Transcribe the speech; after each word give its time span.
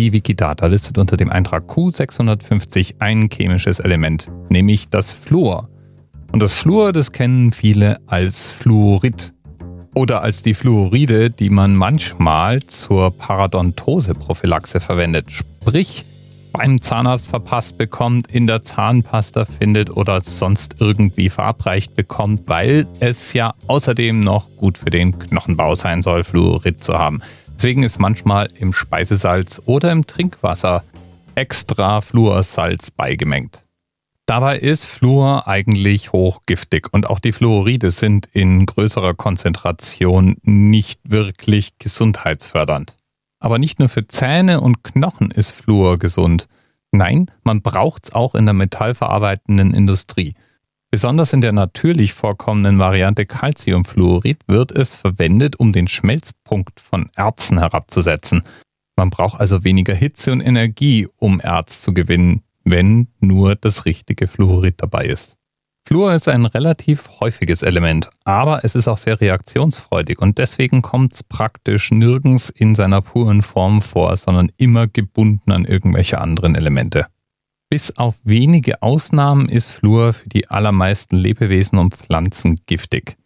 Die 0.00 0.14
Wikidata 0.14 0.64
listet 0.64 0.96
unter 0.96 1.18
dem 1.18 1.28
Eintrag 1.28 1.64
Q650 1.68 2.94
ein 3.00 3.28
chemisches 3.28 3.80
Element, 3.80 4.32
nämlich 4.48 4.88
das 4.88 5.12
Fluor. 5.12 5.68
Und 6.32 6.40
das 6.40 6.54
Fluor, 6.54 6.92
das 6.92 7.12
kennen 7.12 7.52
viele 7.52 7.98
als 8.06 8.50
Fluorid 8.50 9.34
oder 9.94 10.22
als 10.22 10.42
die 10.42 10.54
Fluoride, 10.54 11.28
die 11.28 11.50
man 11.50 11.76
manchmal 11.76 12.62
zur 12.62 13.10
Paradontose-Prophylaxe 13.10 14.80
verwendet. 14.80 15.30
Sprich, 15.32 16.06
beim 16.54 16.80
Zahnarzt 16.80 17.28
verpasst 17.28 17.76
bekommt, 17.76 18.32
in 18.32 18.46
der 18.46 18.62
Zahnpasta 18.62 19.44
findet 19.44 19.90
oder 19.90 20.22
sonst 20.22 20.76
irgendwie 20.80 21.28
verabreicht 21.28 21.94
bekommt, 21.94 22.44
weil 22.46 22.86
es 23.00 23.34
ja 23.34 23.52
außerdem 23.66 24.18
noch 24.20 24.48
gut 24.56 24.78
für 24.78 24.88
den 24.88 25.18
Knochenbau 25.18 25.74
sein 25.74 26.00
soll, 26.00 26.24
Fluorid 26.24 26.82
zu 26.82 26.94
haben. 26.94 27.20
Deswegen 27.60 27.82
ist 27.82 27.98
manchmal 27.98 28.48
im 28.58 28.72
Speisesalz 28.72 29.60
oder 29.66 29.92
im 29.92 30.06
Trinkwasser 30.06 30.82
extra 31.34 32.00
Fluorsalz 32.00 32.90
beigemengt. 32.90 33.66
Dabei 34.24 34.58
ist 34.58 34.86
Fluor 34.86 35.46
eigentlich 35.46 36.10
hochgiftig 36.10 36.88
und 36.90 37.06
auch 37.06 37.18
die 37.18 37.32
Fluoride 37.32 37.90
sind 37.90 38.30
in 38.32 38.64
größerer 38.64 39.12
Konzentration 39.12 40.38
nicht 40.40 41.00
wirklich 41.04 41.78
gesundheitsfördernd. 41.78 42.96
Aber 43.40 43.58
nicht 43.58 43.78
nur 43.78 43.90
für 43.90 44.08
Zähne 44.08 44.62
und 44.62 44.82
Knochen 44.82 45.30
ist 45.30 45.50
Fluor 45.50 45.98
gesund. 45.98 46.48
Nein, 46.92 47.30
man 47.42 47.60
braucht 47.60 48.04
es 48.04 48.14
auch 48.14 48.34
in 48.34 48.46
der 48.46 48.54
metallverarbeitenden 48.54 49.74
Industrie. 49.74 50.34
Besonders 50.92 51.32
in 51.32 51.40
der 51.40 51.52
natürlich 51.52 52.14
vorkommenden 52.14 52.80
Variante 52.80 53.24
Calciumfluorid 53.24 54.38
wird 54.48 54.72
es 54.72 54.96
verwendet, 54.96 55.54
um 55.56 55.72
den 55.72 55.86
Schmelzpunkt 55.86 56.80
von 56.80 57.10
Erzen 57.14 57.58
herabzusetzen. 57.58 58.42
Man 58.96 59.10
braucht 59.10 59.40
also 59.40 59.62
weniger 59.62 59.94
Hitze 59.94 60.32
und 60.32 60.40
Energie, 60.40 61.06
um 61.16 61.38
Erz 61.38 61.80
zu 61.82 61.94
gewinnen, 61.94 62.42
wenn 62.64 63.06
nur 63.20 63.54
das 63.54 63.84
richtige 63.84 64.26
Fluorid 64.26 64.82
dabei 64.82 65.06
ist. 65.06 65.36
Fluor 65.86 66.12
ist 66.12 66.28
ein 66.28 66.44
relativ 66.44 67.08
häufiges 67.20 67.62
Element, 67.62 68.10
aber 68.24 68.64
es 68.64 68.74
ist 68.74 68.88
auch 68.88 68.98
sehr 68.98 69.20
reaktionsfreudig 69.20 70.18
und 70.18 70.38
deswegen 70.38 70.82
kommt 70.82 71.14
es 71.14 71.22
praktisch 71.22 71.90
nirgends 71.90 72.50
in 72.50 72.74
seiner 72.74 73.00
puren 73.00 73.42
Form 73.42 73.80
vor, 73.80 74.16
sondern 74.16 74.50
immer 74.56 74.88
gebunden 74.88 75.52
an 75.52 75.64
irgendwelche 75.64 76.20
anderen 76.20 76.54
Elemente. 76.56 77.06
Bis 77.70 77.96
auf 77.96 78.16
wenige 78.24 78.82
Ausnahmen 78.82 79.48
ist 79.48 79.70
Fluor 79.70 80.12
für 80.12 80.28
die 80.28 80.50
allermeisten 80.50 81.16
Lebewesen 81.16 81.78
und 81.78 81.94
Pflanzen 81.94 82.58
giftig. 82.66 83.16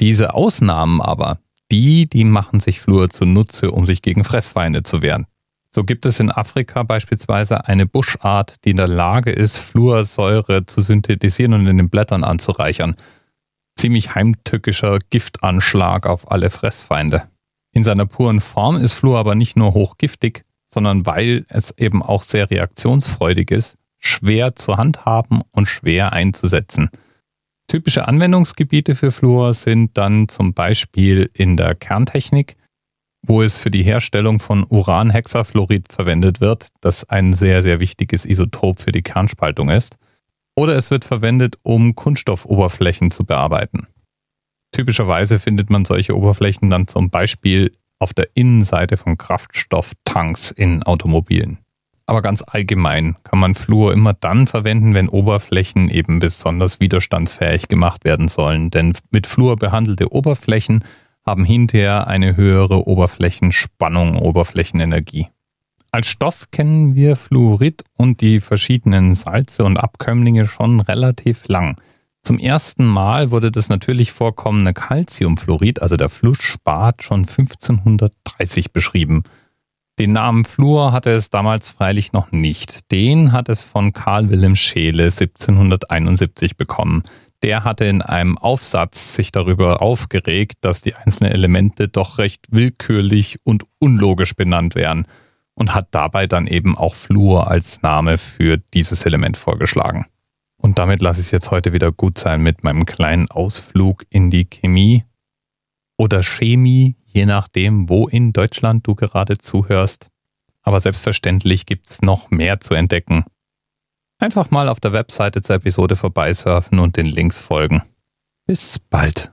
Diese 0.00 0.32
Ausnahmen 0.32 1.02
aber, 1.02 1.38
die, 1.70 2.08
die 2.08 2.24
machen 2.24 2.60
sich 2.60 2.80
Fluor 2.80 3.10
zunutze, 3.10 3.70
um 3.70 3.84
sich 3.84 4.00
gegen 4.00 4.24
Fressfeinde 4.24 4.84
zu 4.84 5.02
wehren. 5.02 5.26
So 5.74 5.84
gibt 5.84 6.06
es 6.06 6.18
in 6.18 6.30
Afrika 6.30 6.82
beispielsweise 6.82 7.66
eine 7.66 7.84
Buschart, 7.84 8.56
die 8.64 8.70
in 8.70 8.78
der 8.78 8.88
Lage 8.88 9.32
ist, 9.32 9.58
Fluorsäure 9.58 10.64
zu 10.64 10.80
synthetisieren 10.80 11.52
und 11.52 11.66
in 11.66 11.76
den 11.76 11.90
Blättern 11.90 12.24
anzureichern. 12.24 12.96
Ziemlich 13.76 14.14
heimtückischer 14.14 14.98
Giftanschlag 15.10 16.06
auf 16.06 16.30
alle 16.30 16.48
Fressfeinde. 16.48 17.24
In 17.72 17.82
seiner 17.82 18.06
puren 18.06 18.40
Form 18.40 18.76
ist 18.78 18.94
Fluor 18.94 19.18
aber 19.18 19.34
nicht 19.34 19.58
nur 19.58 19.74
hochgiftig, 19.74 20.44
sondern 20.72 21.04
weil 21.04 21.44
es 21.50 21.76
eben 21.76 22.02
auch 22.02 22.22
sehr 22.22 22.50
reaktionsfreudig 22.50 23.50
ist, 23.50 23.76
schwer 24.00 24.56
zu 24.56 24.76
handhaben 24.76 25.42
und 25.52 25.66
schwer 25.66 26.12
einzusetzen. 26.12 26.90
Typische 27.68 28.08
Anwendungsgebiete 28.08 28.96
für 28.96 29.12
Fluor 29.12 29.54
sind 29.54 29.96
dann 29.96 30.28
zum 30.28 30.54
Beispiel 30.54 31.30
in 31.34 31.56
der 31.56 31.76
Kerntechnik, 31.76 32.56
wo 33.22 33.42
es 33.42 33.58
für 33.58 33.70
die 33.70 33.84
Herstellung 33.84 34.40
von 34.40 34.66
Uranhexafluorid 34.68 35.92
verwendet 35.92 36.40
wird, 36.40 36.68
das 36.80 37.08
ein 37.08 37.32
sehr, 37.32 37.62
sehr 37.62 37.78
wichtiges 37.78 38.24
Isotop 38.24 38.80
für 38.80 38.92
die 38.92 39.02
Kernspaltung 39.02 39.68
ist. 39.68 39.98
Oder 40.56 40.74
es 40.74 40.90
wird 40.90 41.04
verwendet, 41.04 41.58
um 41.62 41.94
Kunststoffoberflächen 41.94 43.10
zu 43.10 43.24
bearbeiten. 43.24 43.86
Typischerweise 44.72 45.38
findet 45.38 45.70
man 45.70 45.84
solche 45.84 46.16
Oberflächen 46.16 46.70
dann 46.70 46.88
zum 46.88 47.10
Beispiel 47.10 47.72
auf 47.98 48.14
der 48.14 48.28
Innenseite 48.34 48.96
von 48.96 49.18
Kraftstofftanks 49.18 50.50
in 50.50 50.82
Automobilen. 50.82 51.58
Aber 52.10 52.22
ganz 52.22 52.42
allgemein 52.44 53.14
kann 53.22 53.38
man 53.38 53.54
Fluor 53.54 53.92
immer 53.92 54.14
dann 54.14 54.48
verwenden, 54.48 54.94
wenn 54.94 55.08
Oberflächen 55.08 55.88
eben 55.88 56.18
besonders 56.18 56.80
widerstandsfähig 56.80 57.68
gemacht 57.68 58.04
werden 58.04 58.26
sollen. 58.26 58.72
Denn 58.72 58.94
mit 59.12 59.28
Fluor 59.28 59.54
behandelte 59.54 60.12
Oberflächen 60.12 60.82
haben 61.24 61.44
hinterher 61.44 62.08
eine 62.08 62.36
höhere 62.36 62.88
Oberflächenspannung, 62.88 64.16
Oberflächenenergie. 64.16 65.28
Als 65.92 66.08
Stoff 66.08 66.50
kennen 66.50 66.96
wir 66.96 67.14
Fluorid 67.14 67.84
und 67.96 68.22
die 68.22 68.40
verschiedenen 68.40 69.14
Salze 69.14 69.62
und 69.62 69.76
Abkömmlinge 69.76 70.48
schon 70.48 70.80
relativ 70.80 71.46
lang. 71.46 71.76
Zum 72.22 72.40
ersten 72.40 72.86
Mal 72.86 73.30
wurde 73.30 73.52
das 73.52 73.68
natürlich 73.68 74.10
vorkommende 74.10 74.72
Calciumfluorid, 74.72 75.80
also 75.80 75.96
der 75.96 76.08
Flussspat, 76.08 77.04
schon 77.04 77.20
1530 77.20 78.72
beschrieben. 78.72 79.22
Den 80.00 80.12
Namen 80.12 80.44
Fluor 80.44 80.92
hatte 80.92 81.12
es 81.12 81.30
damals 81.30 81.68
freilich 81.68 82.12
noch 82.12 82.32
nicht. 82.32 82.90
Den 82.90 83.30
hat 83.30 83.48
es 83.48 83.62
von 83.62 83.92
Karl 83.92 84.30
Wilhelm 84.30 84.56
Scheele 84.56 85.04
1771 85.04 86.56
bekommen 86.56 87.04
der 87.42 87.64
hatte 87.64 87.86
in 87.86 88.02
einem 88.02 88.36
Aufsatz 88.38 89.14
sich 89.14 89.32
darüber 89.32 89.82
aufgeregt, 89.82 90.58
dass 90.60 90.82
die 90.82 90.94
einzelnen 90.94 91.32
Elemente 91.32 91.88
doch 91.88 92.18
recht 92.18 92.46
willkürlich 92.50 93.38
und 93.44 93.64
unlogisch 93.78 94.36
benannt 94.36 94.74
wären 94.74 95.06
und 95.54 95.74
hat 95.74 95.88
dabei 95.90 96.26
dann 96.26 96.46
eben 96.46 96.76
auch 96.76 96.94
Fluor 96.94 97.50
als 97.50 97.82
Name 97.82 98.18
für 98.18 98.58
dieses 98.74 99.06
Element 99.06 99.36
vorgeschlagen. 99.36 100.06
Und 100.56 100.78
damit 100.78 101.00
lasse 101.00 101.20
ich 101.20 101.26
es 101.26 101.32
jetzt 101.32 101.50
heute 101.50 101.72
wieder 101.72 101.92
gut 101.92 102.18
sein 102.18 102.42
mit 102.42 102.62
meinem 102.62 102.84
kleinen 102.84 103.30
Ausflug 103.30 104.04
in 104.10 104.30
die 104.30 104.44
Chemie 104.44 105.04
oder 105.96 106.22
Chemie, 106.22 106.96
je 107.12 107.26
nachdem, 107.26 107.88
wo 107.88 108.08
in 108.08 108.32
Deutschland 108.32 108.86
du 108.86 108.94
gerade 108.94 109.38
zuhörst. 109.38 110.08
Aber 110.62 110.80
selbstverständlich 110.80 111.66
gibt 111.66 111.88
es 111.88 112.02
noch 112.02 112.30
mehr 112.30 112.60
zu 112.60 112.74
entdecken. 112.74 113.24
Einfach 114.18 114.50
mal 114.50 114.68
auf 114.68 114.80
der 114.80 114.92
Webseite 114.92 115.40
zur 115.40 115.56
Episode 115.56 115.96
vorbeisurfen 115.96 116.78
und 116.78 116.96
den 116.96 117.06
Links 117.06 117.38
folgen. 117.38 117.82
Bis 118.46 118.78
bald. 118.78 119.32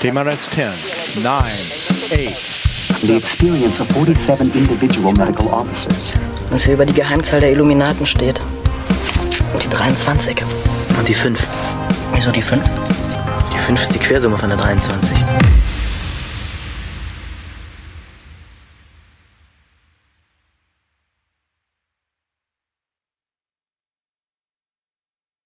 TMRS 0.00 0.48
10, 0.50 1.22
9, 1.22 1.42
8. 1.42 2.60
The 3.02 3.16
experience 3.16 3.80
of 3.80 3.88
47 3.88 4.54
individual 4.54 5.12
medical 5.12 5.46
officers. 5.48 6.14
Was 6.50 6.64
hier 6.64 6.74
über 6.74 6.86
die 6.86 6.94
Geheimzahl 6.94 7.40
der 7.40 7.52
Illuminaten 7.52 8.06
steht. 8.06 8.40
Und 9.52 9.62
die 9.62 9.68
23. 9.68 10.42
Und 10.98 11.08
die 11.08 11.14
5. 11.14 11.46
Wieso 12.14 12.30
die 12.30 12.42
5? 12.42 12.62
Die 13.52 13.58
5 13.58 13.82
ist 13.82 13.94
die 13.94 13.98
Quersumme 13.98 14.38
von 14.38 14.48
der 14.48 14.58
23. 14.58 15.16